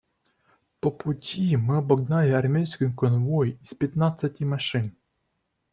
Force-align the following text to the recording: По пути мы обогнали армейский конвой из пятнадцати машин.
По 0.79 0.89
пути 0.91 1.55
мы 1.57 1.77
обогнали 1.77 2.31
армейский 2.31 2.91
конвой 2.91 3.59
из 3.61 3.75
пятнадцати 3.75 4.41
машин. 4.43 4.95